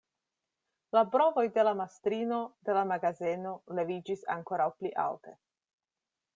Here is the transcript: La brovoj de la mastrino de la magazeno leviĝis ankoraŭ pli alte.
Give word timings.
La 0.95 1.03
brovoj 1.15 1.43
de 1.57 1.65
la 1.67 1.73
mastrino 1.81 2.41
de 2.71 2.77
la 2.79 2.85
magazeno 2.93 3.53
leviĝis 3.81 4.27
ankoraŭ 4.39 4.69
pli 4.81 4.95
alte. 5.09 5.39